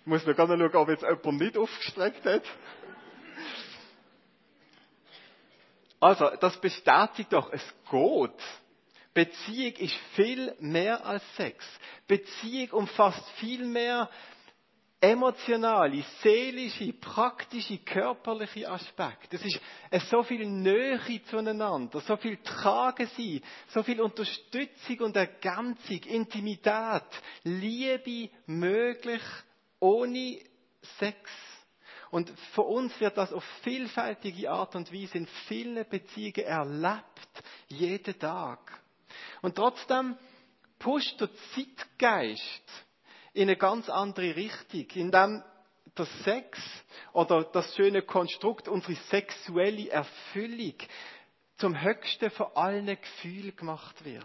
[0.00, 2.44] Ich muss mir gerne schauen, ob jetzt jemand nicht aufgestreckt hat.
[6.00, 8.65] Also, das bestätigt doch, es geht.
[9.16, 11.64] Beziehung ist viel mehr als Sex.
[12.06, 14.10] Beziehung umfasst viel mehr
[15.00, 19.36] emotionale, seelische, praktische, körperliche Aspekte.
[19.36, 26.02] Es ist so viel Nähe zueinander, so viel Tragen sein, so viel Unterstützung und Ergänzung,
[26.04, 27.04] Intimität,
[27.44, 29.22] Liebe möglich
[29.80, 30.40] ohne
[30.98, 31.30] Sex.
[32.10, 38.18] Und für uns wird das auf vielfältige Art und Weise in vielen Beziehungen erlebt, jeden
[38.18, 38.85] Tag.
[39.42, 40.16] Und trotzdem
[40.78, 42.86] pusht der Zeitgeist
[43.32, 45.42] in eine ganz andere Richtung, in dem
[45.96, 46.58] der Sex
[47.12, 50.74] oder das schöne Konstrukt, unsere sexuelle Erfüllung
[51.56, 54.24] zum höchsten von allen Gefühlen gemacht wird.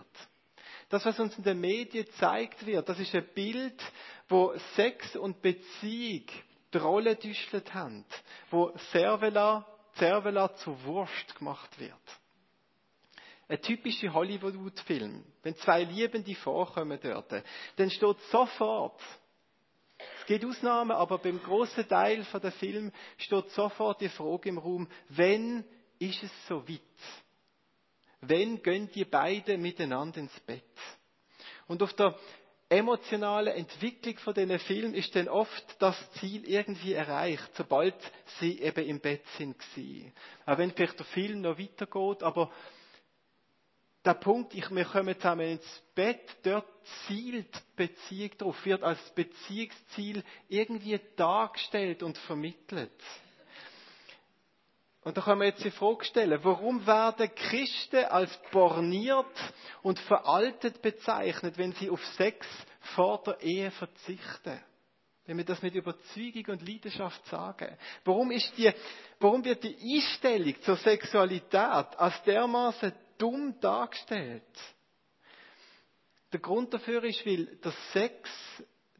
[0.90, 3.82] Das, was uns in den Medien gezeigt wird, das ist ein Bild,
[4.28, 6.26] wo Sex und Beziehung
[6.74, 8.06] die Rolle düschelt haben,
[8.50, 11.94] wo Servela, Servela zur Wurst gemacht wird.
[13.52, 15.26] Ein typischer Hollywood-Film.
[15.44, 17.34] Wenn zwei Liebende vorkommen dort,
[17.76, 18.98] dann steht sofort,
[20.22, 24.88] es gibt Ausnahmen, aber beim großen Teil der Film steht sofort die Frage im Raum,
[25.10, 25.66] wenn
[26.00, 26.80] ist es so weit?
[28.22, 30.64] Wenn gehen die beiden miteinander ins Bett?
[31.68, 32.18] Und auf der
[32.70, 37.96] emotionalen Entwicklung von diesen Film ist dann oft das Ziel irgendwie erreicht, sobald
[38.40, 39.58] sie eben im Bett sind.
[40.46, 42.50] Auch wenn vielleicht der Film noch weitergeht, aber
[44.04, 46.66] der Punkt, ich, wir kommen zusammen ins Bett, dort
[47.06, 52.92] zielt Beziehung drauf, wird als Beziehungsziel irgendwie dargestellt und vermittelt.
[55.04, 60.82] Und da kann man jetzt die Frage stellen, warum werden Christen als borniert und veraltet
[60.82, 62.46] bezeichnet, wenn sie auf Sex
[62.96, 64.60] vor der Ehe verzichten?
[65.26, 67.78] Wenn wir das mit Überzeugung und Leidenschaft sagen.
[68.04, 68.72] Warum ist die,
[69.20, 74.44] warum wird die Einstellung zur Sexualität als dermaßen dumm dargestellt?
[76.32, 78.30] Der Grund dafür ist, weil der Sex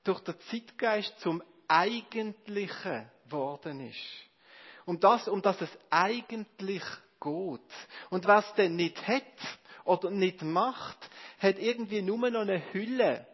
[0.04, 3.98] durch den Zeitgeist zum Eigentlichen geworden ist.
[4.86, 6.84] Um das, um das es eigentlich
[7.20, 7.62] geht.
[8.10, 9.24] Und was denn nicht hat
[9.86, 10.98] oder nicht macht,
[11.40, 13.26] hat irgendwie nur noch eine Hülle.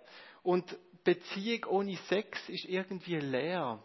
[0.44, 3.82] Und Beziehung ohne Sex ist irgendwie leer.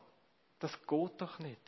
[0.58, 1.60] Das geht doch nicht.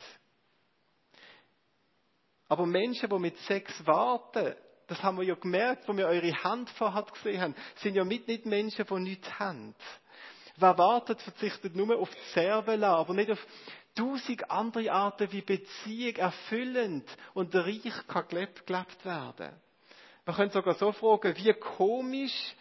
[2.47, 4.55] Aber Menschen, die mit Sex warten,
[4.87, 8.27] das haben wir ja gemerkt, wo wir eure Hand vorhat gesehen haben, sind ja mit
[8.27, 9.75] nicht Menschen, die nichts haben.
[10.57, 13.45] Wer wartet, verzichtet nur auf die Servela, aber nicht auf
[13.95, 19.53] tausend andere Arten, wie Beziehung erfüllend und reich kann gelebt, gelebt werden.
[20.25, 22.55] Man könnte sogar so fragen, wie komisch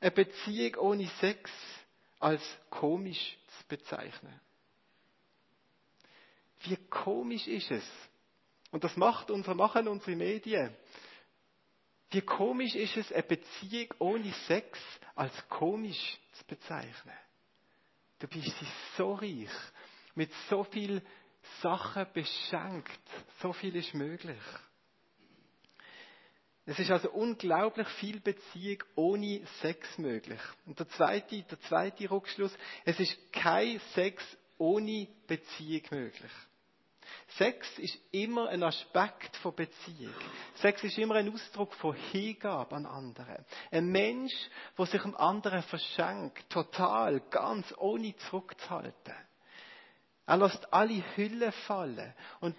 [0.00, 1.50] eine Beziehung ohne Sex
[2.18, 4.40] als komisch zu bezeichnen.
[6.60, 7.84] Wie komisch ist es?
[8.70, 10.74] Und das macht unser, machen unsere Medien.
[12.12, 14.78] Wie komisch ist es, eine Beziehung ohne Sex
[15.14, 17.16] als komisch zu bezeichnen?
[18.18, 18.54] Du bist
[18.96, 19.48] so reich,
[20.14, 21.02] mit so viel
[21.62, 23.00] Sachen beschenkt,
[23.40, 24.38] so viel ist möglich.
[26.66, 30.40] Es ist also unglaublich viel Beziehung ohne Sex möglich.
[30.66, 34.22] Und der zweite, der zweite Rückschluss, es ist kein Sex
[34.58, 36.30] ohne Beziehung möglich.
[37.38, 40.14] Sex ist immer ein Aspekt von Beziehung.
[40.56, 43.44] Sex ist immer ein Ausdruck von Hingabe an andere.
[43.70, 44.32] Ein Mensch,
[44.76, 49.14] der sich dem anderen verschenkt, total, ganz ohne zurückzuhalten.
[50.26, 52.56] Er lässt alle Hüllen fallen und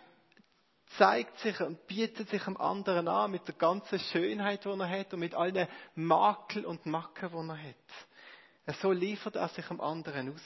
[0.98, 5.14] zeigt sich und bietet sich dem anderen an mit der ganzen Schönheit, die er hat
[5.14, 8.78] und mit allen Makel und Macken, die er hat.
[8.82, 10.42] So liefert er sich dem anderen aus.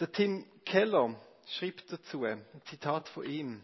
[0.00, 1.14] Der Tim Keller
[1.58, 3.62] schreibt dazu, ein Zitat von ihm.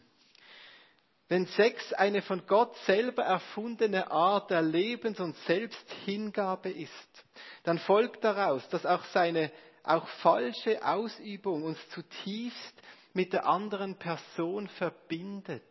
[1.28, 7.24] Wenn Sex eine von Gott selber erfundene Art der Lebens- und Selbsthingabe ist,
[7.64, 9.50] dann folgt daraus, dass auch seine
[9.82, 12.74] auch falsche Ausübung uns zutiefst
[13.12, 15.64] mit der anderen Person verbindet.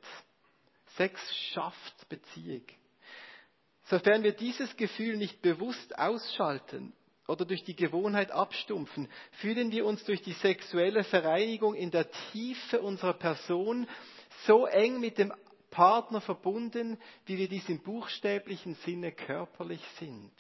[0.97, 1.19] Sex
[1.54, 2.65] schafft Beziehung.
[3.86, 6.93] Sofern wir dieses Gefühl nicht bewusst ausschalten
[7.28, 12.82] oder durch die Gewohnheit abstumpfen, fühlen wir uns durch die sexuelle Vereinigung in der Tiefe
[12.82, 13.88] unserer Person
[14.46, 15.34] so eng mit dem
[15.72, 20.32] Partner verbunden, wie wir dies im buchstäblichen Sinne körperlich sind.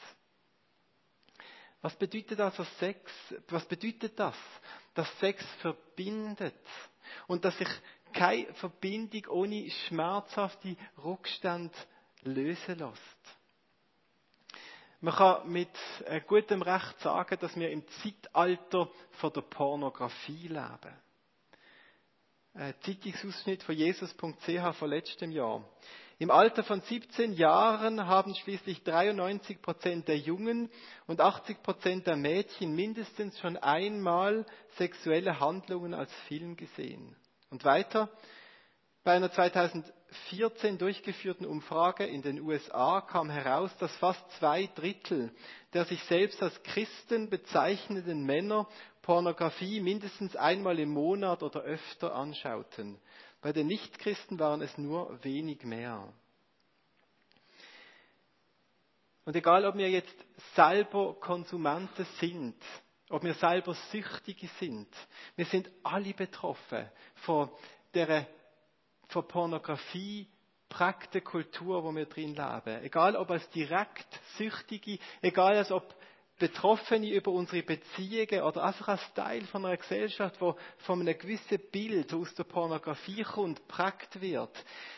[1.81, 3.11] Was bedeutet also Sex?
[3.49, 4.35] Was bedeutet das?
[4.93, 6.55] Dass Sex verbindet
[7.27, 7.67] und dass sich
[8.13, 11.71] keine Verbindung ohne schmerzhafte Rückstand
[12.23, 13.34] lösen lässt.
[15.01, 15.69] Man kann mit
[16.05, 20.95] äh, gutem Recht sagen, dass wir im Zeitalter von der Pornografie leben.
[22.53, 25.63] Ein Zeitungsausschnitt von Jesus.ch von letztem Jahr.
[26.17, 30.69] Im Alter von 17 Jahren haben schließlich 93 Prozent der Jungen
[31.07, 34.45] und 80 Prozent der Mädchen mindestens schon einmal
[34.77, 37.17] sexuelle Handlungen als Film gesehen.
[37.49, 38.09] Und weiter,
[39.03, 39.29] bei einer
[40.29, 45.31] 2014 durchgeführten Umfrage in den USA kam heraus, dass fast zwei Drittel
[45.73, 48.67] der sich selbst als Christen bezeichnenden Männer
[49.01, 52.97] Pornografie mindestens einmal im Monat oder öfter anschauten.
[53.41, 56.11] Bei den Nichtchristen waren es nur wenig mehr.
[59.25, 60.15] Und egal, ob wir jetzt
[60.55, 62.55] selber Konsumenten sind,
[63.09, 64.87] ob wir selber Süchtige sind,
[65.35, 67.49] wir sind alle betroffen von
[67.93, 68.27] der
[69.07, 70.27] von Pornografie
[70.69, 72.83] prägte Kultur, wo wir drin leben.
[72.83, 75.95] Egal ob als direkt Süchtige, egal als ob
[76.37, 81.59] Betroffene über unsere Beziehungen oder einfach als Teil von einer Gesellschaft, wo von einem gewissen
[81.71, 84.51] Bild aus der Pornografie kommt, prägt wird.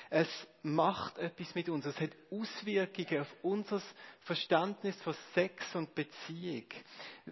[0.10, 0.28] Es
[0.64, 1.86] macht etwas mit uns.
[1.86, 3.82] Es hat Auswirkungen auf unser
[4.22, 6.66] Verständnis von Sex und Beziehung.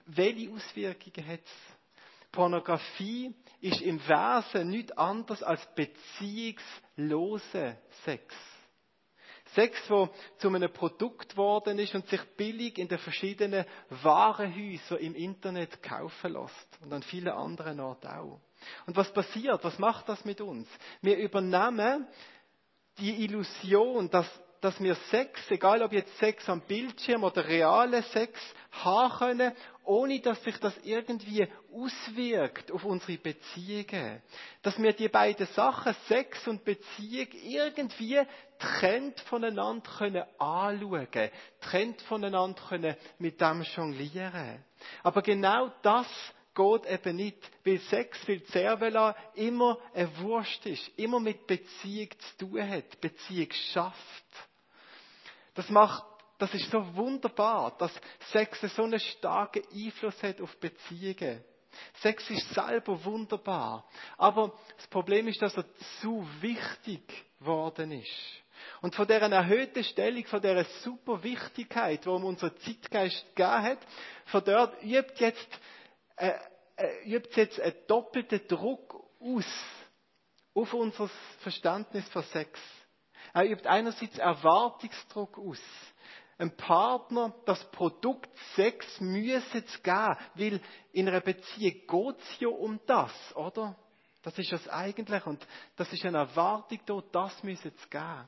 [0.06, 1.75] Welche Auswirkungen hat es?
[2.36, 8.36] Pornografie ist im Wesen nichts anderes als beziehungslose Sex.
[9.54, 15.16] Sex, wo zu einem Produkt geworden ist und sich billig in den verschiedenen Warenhäusern im
[15.16, 16.80] Internet kaufen lässt.
[16.84, 18.42] Und an vielen anderen Orten auch.
[18.86, 19.64] Und was passiert?
[19.64, 20.68] Was macht das mit uns?
[21.02, 22.06] Wir übernehmen
[22.98, 24.28] die Illusion, dass
[24.66, 28.40] dass wir Sex, egal ob jetzt Sex am Bildschirm oder reale Sex,
[28.72, 29.54] haben können,
[29.86, 34.22] ohne dass sich das irgendwie auswirkt auf unsere Beziehungen.
[34.62, 38.22] Dass wir die beiden Sachen, Sex und Beziehung, irgendwie
[38.60, 41.30] trennt voneinander können anschauen,
[41.62, 44.64] trennt voneinander können mit dem jonglieren.
[45.04, 46.08] Aber genau das
[46.56, 52.46] geht eben nicht, weil Sex, weil Cervela immer eine Wurst ist, immer mit Beziehung zu
[52.46, 54.26] tun hat, Beziehung schafft.
[55.54, 56.04] Das macht,
[56.38, 57.92] das ist so wunderbar, dass
[58.32, 61.44] Sex so einen starken Einfluss hat auf Beziehungen.
[62.02, 63.86] Sex ist selber wunderbar.
[64.18, 65.66] Aber das Problem ist, dass er
[66.02, 67.02] zu wichtig
[67.40, 68.44] geworden ist.
[68.82, 73.80] Und von dieser erhöhten Stellung, von dieser super Wichtigkeit, die ihm unser Zeitgeist gegeben hat,
[74.26, 75.48] von dort übt jetzt
[76.18, 76.32] äh,
[76.78, 79.46] äh, übt jetzt einen doppelten Druck aus
[80.54, 82.60] auf unser Verständnis von Sex.
[83.34, 85.60] Er übt einerseits Erwartungsdruck aus.
[86.38, 92.50] Ein Partner, das Produkt Sex müsse es geben, weil in einer Beziehung geht es ja
[92.50, 93.76] um das, oder?
[94.22, 95.46] Das ist das eigentlich und
[95.78, 98.28] das ist eine Erwartung da, das müsse es geben.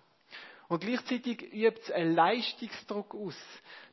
[0.70, 3.36] Und gleichzeitig übt es einen Leistungsdruck aus.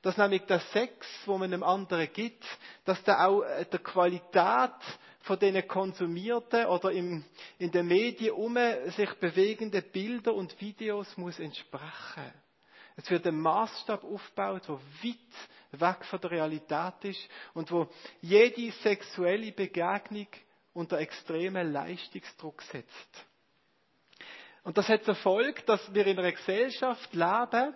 [0.03, 2.45] Dass nämlich der Sex, wo man einem anderen gibt,
[2.85, 4.73] dass der auch äh, der Qualität
[5.21, 7.25] von den konsumierten oder im,
[7.59, 8.57] in den Medien um
[8.97, 12.33] sich bewegenden Bilder und Videos muss entsprechen.
[12.97, 17.89] Es wird ein Maßstab aufgebaut, der weit weg von der Realität ist und wo
[18.21, 20.29] jede sexuelle Begegnung
[20.73, 23.27] unter extremen Leistungsdruck setzt.
[24.63, 27.75] Und das hat zur Folge, dass wir in einer Gesellschaft leben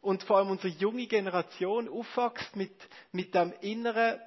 [0.00, 2.72] und vor allem unsere junge Generation aufwächst mit,
[3.12, 4.20] mit, dem inneren,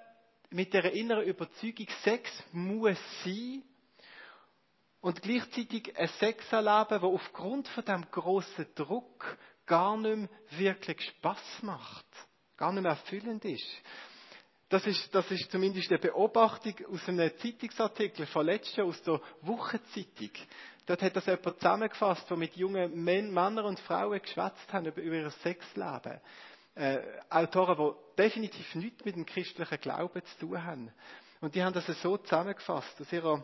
[0.50, 3.64] mit der inneren Überzeugung, Sex muss sein
[5.02, 9.38] und gleichzeitig ein Sex erleben, wo aufgrund von dem großen Druck
[9.70, 12.06] gar nicht mehr wirklich Spaß macht,
[12.58, 13.70] gar nicht mehr erfüllend ist.
[14.68, 19.22] Das ist, das ist zumindest eine Beobachtung aus einem Zeitungsartikel von letztes Jahr aus der
[19.42, 20.32] Wochenzeitung.
[20.86, 25.16] Dort hat das jemand zusammengefasst, der mit jungen Männern und Frauen geschwätzt haben über, über
[25.16, 26.20] ihr Sexleben.
[26.76, 30.92] Äh, Autoren, die definitiv nichts mit dem christlichen Glauben zu tun haben.
[31.42, 33.44] Und die haben das so zusammengefasst, aus ihrer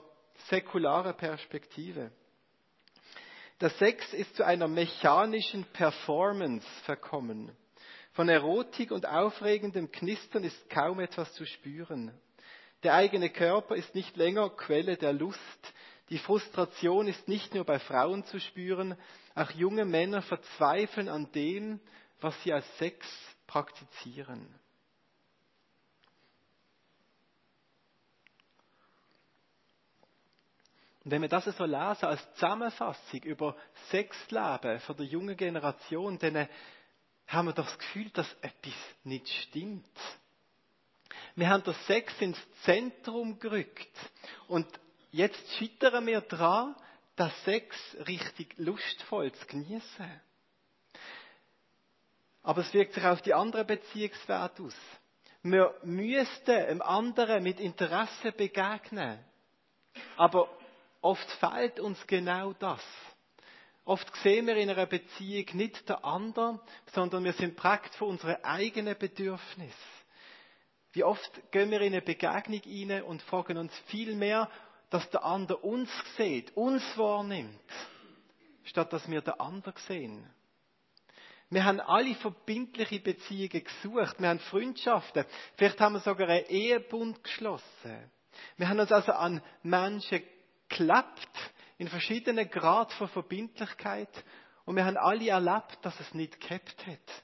[0.50, 2.12] säkularen Perspektive.
[3.62, 7.56] Der Sex ist zu einer mechanischen Performance verkommen.
[8.12, 12.12] Von Erotik und aufregendem Knistern ist kaum etwas zu spüren.
[12.84, 15.40] Der eigene Körper ist nicht länger Quelle der Lust.
[16.10, 18.98] Die Frustration ist nicht nur bei Frauen zu spüren,
[19.36, 21.80] auch junge Männer verzweifeln an dem,
[22.20, 23.08] was sie als Sex
[23.48, 24.54] praktizieren.
[31.06, 33.56] Und wenn wir das so lesen als Zusammenfassung über
[33.92, 36.50] Sexleben von der jungen Generation, dann
[37.28, 39.86] haben wir das Gefühl, dass etwas nicht stimmt.
[41.36, 43.88] Wir haben das Sex ins Zentrum gerückt
[44.48, 44.68] und
[45.12, 46.76] jetzt scheitern wir daran,
[47.16, 47.76] das Sex
[48.08, 50.22] richtig lustvoll zu genießen.
[52.42, 54.76] Aber es wirkt sich auf die anderen Beziehungswerte aus.
[55.44, 59.20] Wir müssten einem anderen mit Interesse begegnen.
[60.18, 60.50] Aber
[61.06, 62.82] oft fehlt uns genau das.
[63.86, 66.60] Oft sehen wir in einer Beziehung nicht den anderen,
[66.94, 69.96] sondern wir sind prägt von unseren eigenen Bedürfnissen.
[70.94, 74.50] Wie oft gehen wir in eine Begegnung hinein und fragen uns viel mehr,
[74.90, 77.60] dass der andere uns sieht, uns wahrnimmt,
[78.64, 80.28] statt dass wir den anderen sehen.
[81.52, 84.20] Wir haben alle verbindliche Beziehungen gesucht.
[84.20, 85.26] Wir haben Freundschaften.
[85.58, 88.12] Vielleicht haben wir sogar einen Ehebund geschlossen.
[88.58, 90.24] Wir haben uns also an Menschen
[90.70, 94.10] geklappt, in verschiedenen Grad von Verbindlichkeit
[94.66, 97.24] und wir haben alle erlebt, dass es nicht gehabt hat.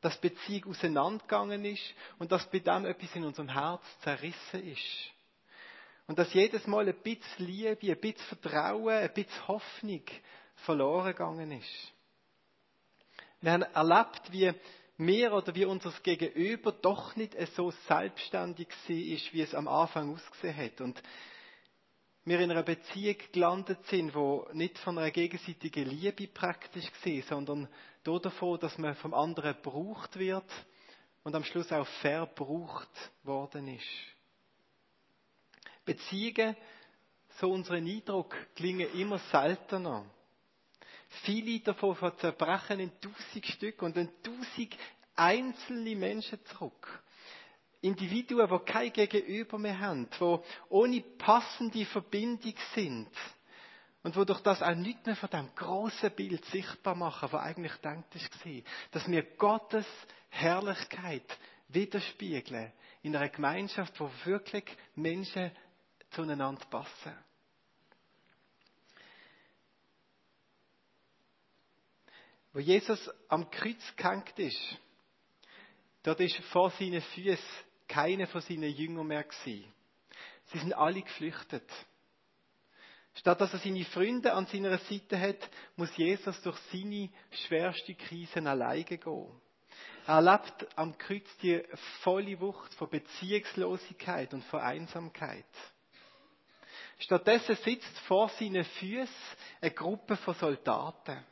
[0.00, 5.10] Dass Beziehung auseinandergegangen ist und dass bei dem etwas in unserem Herz zerrissen ist.
[6.06, 10.02] Und dass jedes Mal ein bisschen Liebe, ein bisschen Vertrauen, ein bisschen Hoffnung
[10.56, 11.92] verloren gegangen ist.
[13.40, 14.52] Wir haben erlebt, wie
[14.98, 20.56] wir oder wie unser Gegenüber doch nicht so selbstständig ist, wie es am Anfang ausgesehen
[20.56, 20.80] hat.
[20.80, 21.02] Und
[22.26, 27.68] wir in einer Beziehung gelandet sind, wo nicht von einer gegenseitigen Liebe praktisch war, sondern
[28.02, 30.50] davon, dass man vom anderen gebraucht wird
[31.22, 32.90] und am Schluss auch verbraucht
[33.22, 33.86] worden ist.
[35.84, 36.56] Beziehungen,
[37.38, 40.04] so unseren Eindruck, klingen immer seltener.
[41.22, 44.76] Viele davon zerbrechen in tausend Stück und in tausend
[45.14, 47.02] einzelne Menschen zurück.
[47.80, 53.10] Individuen, die kein Gegenüber mehr haben, die ohne passende Verbindung sind.
[54.06, 57.74] und wo durch das auch nicht mehr von dem großen Bild sichtbar machen, was eigentlich
[57.78, 58.30] denkt ist
[58.92, 59.84] dass wir Gottes
[60.28, 61.24] Herrlichkeit
[61.66, 62.72] widerspiegeln
[63.02, 64.64] in einer Gemeinschaft, wo wirklich
[64.94, 65.50] Menschen
[66.10, 67.18] zueinander passen.
[72.52, 74.78] Wo Jesus am Kreuz gehängt ist,
[76.06, 77.38] dort ist vor seinen Füßen
[77.88, 79.72] keiner von seinen Jüngern mehr gewesen.
[80.46, 81.68] Sie sind alle geflüchtet.
[83.14, 87.10] Statt dass er seine Freunde an seiner Seite hat, muss Jesus durch seine
[87.46, 89.40] schwerste Krisen alleine gehen.
[90.06, 91.62] Er erlebt am Kreuz die
[92.02, 95.44] volle Wucht von Beziehungslosigkeit und von Einsamkeit.
[96.98, 99.08] Stattdessen sitzt vor seinen Füßen
[99.60, 101.24] eine Gruppe von Soldaten.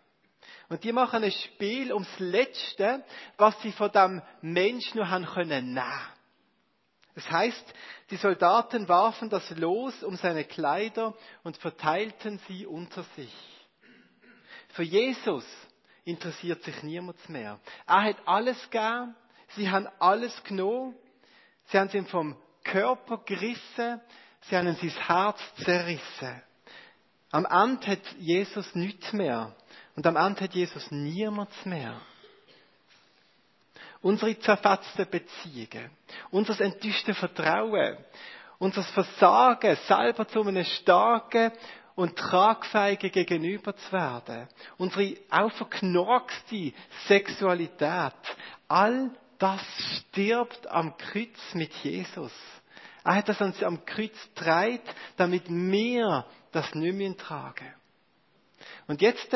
[0.68, 3.04] Und die machen ein Spiel ums Letzte,
[3.36, 5.80] was sie von dem Menschen nur haben können.
[7.14, 7.74] Es heißt,
[8.10, 13.32] die Soldaten warfen das Los um seine Kleider und verteilten sie unter sich.
[14.70, 15.44] Für Jesus
[16.04, 17.60] interessiert sich niemand mehr.
[17.86, 19.14] Er hat alles gegeben,
[19.54, 20.96] sie haben alles genommen,
[21.66, 24.00] sie haben ihn vom Körper gerissen,
[24.42, 26.42] sie haben sein Herz zerrissen.
[27.30, 29.54] Am Ende hat Jesus nichts mehr
[29.96, 32.00] und am Ende hat Jesus niemals mehr
[34.04, 35.90] unsere zerfetzten Beziehungen,
[36.30, 37.96] unser enttäuschtes Vertrauen,
[38.58, 41.50] unser Versagen, selber zu einem starken
[41.94, 45.52] und tragfähigen gegenüber zu werden, unsere auch
[47.08, 48.12] Sexualität,
[48.68, 49.62] all das
[49.98, 52.32] stirbt am Kreuz mit Jesus.
[53.04, 54.80] Er hat das uns am Kreuz getragen,
[55.16, 57.72] damit wir das nicht mehr tragen.
[58.86, 59.34] Und jetzt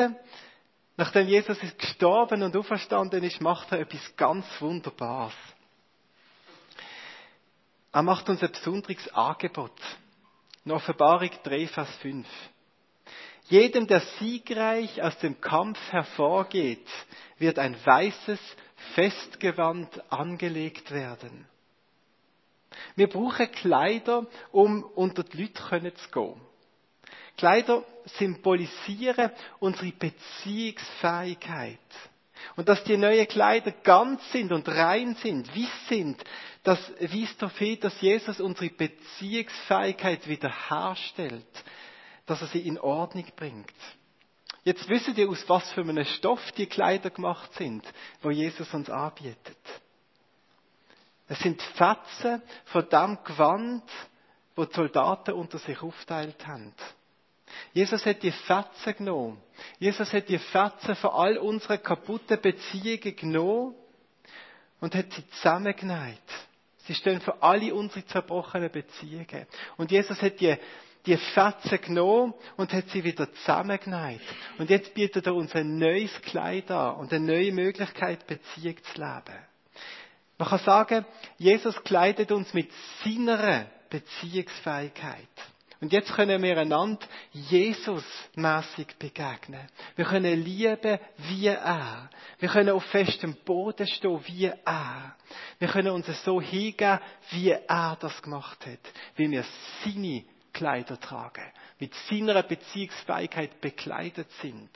[0.99, 5.31] Nachdem Jesus ist gestorben und auferstanden ist, macht er etwas ganz Wunderbares.
[7.93, 9.71] Er macht uns ein besonderes Angebot.
[10.65, 12.27] In Offenbarung 3, Vers 5.
[13.47, 16.85] Jedem, der siegreich aus dem Kampf hervorgeht,
[17.37, 18.41] wird ein weißes
[18.93, 21.47] Festgewand angelegt werden.
[22.97, 26.48] Wir brauchen Kleider, um unter die Leute zu gehen.
[27.39, 27.85] Kleider
[28.17, 31.79] symbolisieren unsere Beziehungsfähigkeit.
[32.57, 36.21] Und dass die neuen Kleider ganz sind und rein sind, wie sind,
[36.63, 41.63] das weist darauf hin, dass Jesus unsere Beziehungsfähigkeit wiederherstellt,
[42.25, 43.73] dass er sie in Ordnung bringt.
[44.65, 47.85] Jetzt wissen ihr, aus was für einem Stoff die Kleider gemacht sind,
[48.21, 49.57] wo Jesus uns anbietet.
[51.29, 53.89] Es sind Fetzen von dem Gewand,
[54.57, 56.73] wo die Soldaten unter sich aufteilt haben.
[57.73, 59.41] Jesus hat die Fetzen genommen.
[59.79, 63.75] Jesus hat die Fetzen von all unseren kaputten Beziehungen genommen
[64.79, 66.21] und hat sie zusammengenäht.
[66.85, 69.45] Sie stehen für alle unsere zerbrochenen Beziehungen.
[69.77, 70.55] Und Jesus hat die,
[71.05, 74.21] die Fetzen genommen und hat sie wieder zusammengenäht.
[74.57, 78.93] Und jetzt bietet er uns ein neues Kleid an und eine neue Möglichkeit, Beziehung zu
[78.93, 79.37] leben.
[80.39, 81.05] Man kann sagen,
[81.37, 82.71] Jesus kleidet uns mit
[83.03, 85.27] seiner Beziehungsfähigkeit.
[85.81, 89.65] Und jetzt können wir einander Jesus-mässig begegnen.
[89.95, 92.09] Wir können lieben wie er.
[92.39, 95.15] Wir können auf festem Boden stehen wie er.
[95.57, 96.99] Wir können uns so hingeben,
[97.29, 98.93] wie er das gemacht hat.
[99.15, 99.45] Wie wir
[99.83, 101.45] seine Kleider tragen.
[101.79, 104.69] Mit seiner Beziehungsfähigkeit bekleidet sind.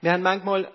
[0.00, 0.72] Wir haben manchmal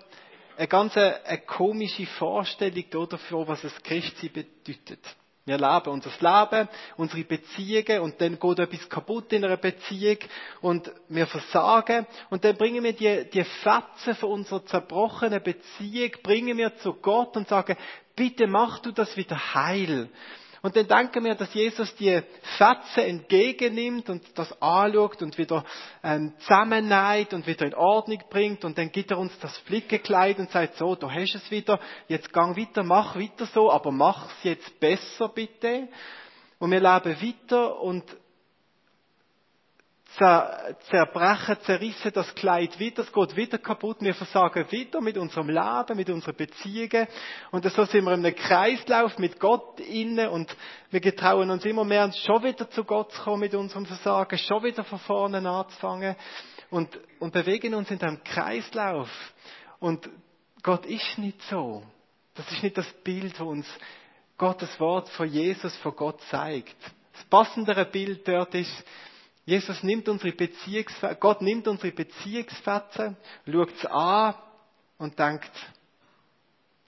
[0.56, 5.00] eine ganz eine komische Vorstellung dafür, was es Christsein bedeutet.
[5.46, 10.18] Wir leben unser Leben, unsere Beziehungen und dann geht etwas kaputt in einer Beziehung
[10.60, 16.58] und wir versagen und dann bringen wir die, die Fetzen von unserer zerbrochenen Beziehung, bringen
[16.58, 17.76] wir zu Gott und sagen,
[18.16, 20.08] bitte mach du das wieder heil.
[20.66, 22.20] Und dann denken wir, dass Jesus die
[22.58, 25.64] Fetzen entgegennimmt und das anschaut und wieder
[26.02, 30.50] ähm, zusammennäht und wieder in Ordnung bringt und dann gibt er uns das Flickenkleid und
[30.50, 34.26] sagt so, da hast du es wieder, jetzt gang weiter, mach weiter so, aber mach
[34.26, 35.86] es jetzt besser bitte.
[36.58, 38.02] Und wir leben weiter und
[40.14, 45.96] zerbrechen, zerrissen das Kleid wieder, es geht wieder kaputt, wir versagen wieder mit unserem Leben,
[45.96, 47.06] mit unseren Beziehungen
[47.50, 50.56] und so sind wir in einem Kreislauf mit Gott inne und
[50.90, 54.62] wir getrauen uns immer mehr, schon wieder zu Gott zu kommen mit unserem Versagen, schon
[54.62, 56.16] wieder von vorne anzufangen
[56.70, 59.10] und, und bewegen uns in einem Kreislauf
[59.80, 60.08] und
[60.62, 61.82] Gott ist nicht so.
[62.34, 63.66] Das ist nicht das Bild, das uns
[64.38, 66.76] Gottes Wort von Jesus, von Gott zeigt.
[67.12, 68.84] Das passendere Bild dort ist,
[69.46, 73.16] Jesus nimmt unsere Beziehungsfetzen, Gott nimmt unsere Beziehungsfetzen,
[73.46, 74.34] schaut es an
[74.98, 75.52] und denkt,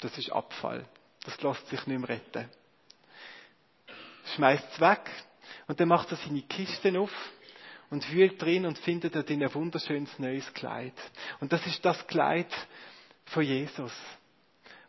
[0.00, 0.84] das ist Abfall.
[1.24, 2.48] Das lässt sich nicht mehr retten.
[4.34, 5.09] Schmeißt es weg
[5.68, 7.12] und dann macht er seine Kisten auf
[7.90, 10.94] und wühlt drin und findet dort ein wunderschönes neues Kleid.
[11.40, 12.52] Und das ist das Kleid
[13.26, 13.92] von Jesus.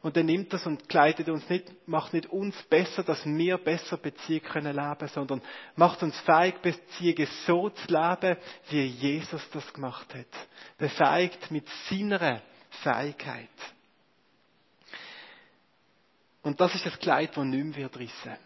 [0.01, 3.97] Und er nimmt das und kleidet uns nicht, macht nicht uns besser, dass wir besser
[3.97, 5.41] Beziehungen können leben, sondern
[5.75, 8.37] macht uns fähig, Beziehungen so zu leben,
[8.69, 10.47] wie Jesus das gemacht hat.
[10.77, 12.41] Befähigt mit seiner
[12.81, 13.49] Fähigkeit.
[16.43, 18.37] Und das ist das Kleid, das nicht mehr wird rissen.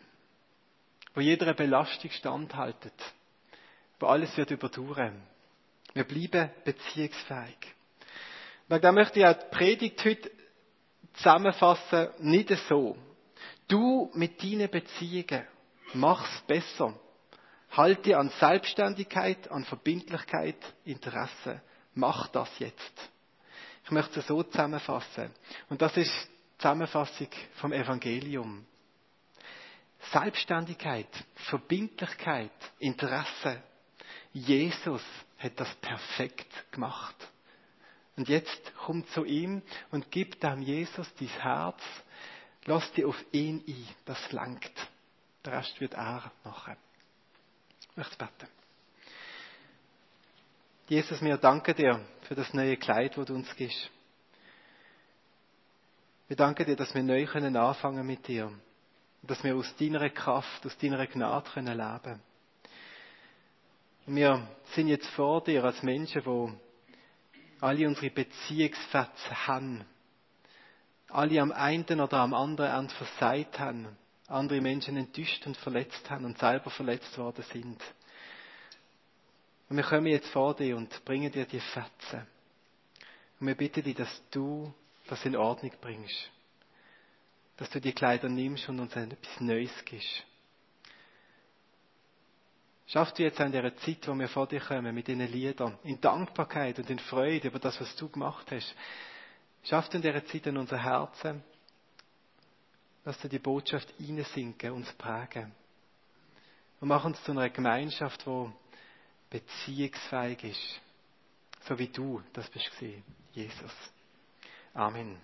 [1.14, 2.93] Wo jeder Belastung standhaltet.
[3.99, 5.22] Wo alles wird überdauern.
[5.93, 7.58] Wir bleiben beziehungsfähig.
[8.70, 10.32] Und da möchte ich auch die Predigt heute
[11.14, 12.97] zusammenfassen, nicht so.
[13.68, 15.47] Du mit deinen Beziehungen
[15.93, 16.93] mach's besser.
[17.72, 21.61] Halte an Selbstständigkeit, an Verbindlichkeit, Interesse.
[21.95, 23.09] Mach das jetzt.
[23.84, 25.32] Ich möchte es so zusammenfassen.
[25.70, 28.66] Und das ist die Zusammenfassung vom Evangelium.
[30.11, 33.64] Selbstständigkeit, Verbindlichkeit, Interesse.
[34.34, 35.01] Jesus
[35.38, 37.16] hat das perfekt gemacht.
[38.16, 39.61] Und jetzt komm zu ihm
[39.91, 41.82] und gib dem Jesus dein Herz.
[42.66, 43.88] Lass dich auf ihn ein.
[44.05, 44.72] Das langt.
[45.43, 46.78] Der Rest wird er machen.
[47.89, 48.51] Ich möchte beten.
[50.88, 53.89] Jesus, wir danken dir für das neue Kleid, das du uns gibst.
[56.28, 58.47] Wir danken dir, dass wir neu können anfangen mit dir.
[58.47, 62.22] Und dass wir aus deiner Kraft, aus deiner Gnade können leben.
[64.05, 66.72] Und wir sind jetzt vor dir als Menschen, die
[67.64, 69.86] alle unsere Beziehungsfetzen haben.
[71.07, 73.88] Alle am einen oder am anderen Ende versagt haben.
[74.28, 77.82] Andere Menschen enttäuscht und verletzt haben und selber verletzt worden sind.
[79.70, 82.28] Und wir kommen jetzt vor dir und bringen dir die Fetzen.
[83.39, 84.74] Und wir bitten dich, dass du
[85.07, 86.32] das in Ordnung bringst.
[87.57, 90.26] Dass du die Kleider nimmst und uns etwas Neues gibst.
[92.93, 95.99] Schaffst du jetzt an dieser Zeit, wo wir vor dir kommen, mit diesen Liedern, in
[95.99, 98.75] Dankbarkeit und in Freude über das, was du gemacht hast,
[99.63, 101.43] schaffst du in dieser Zeit in unser Herzen,
[103.03, 105.51] dass du die Botschaft reinsinken, uns prägen.
[106.81, 108.51] Und mach uns zu einer Gemeinschaft, die
[109.31, 110.81] beziehungsfähig ist.
[111.67, 113.73] So wie du das bist gesehen, Jesus.
[114.75, 115.17] Amen.